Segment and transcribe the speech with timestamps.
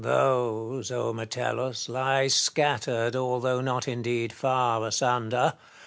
[0.03, 5.53] Those, O Metellus, lie scattered, although not indeed far asunder.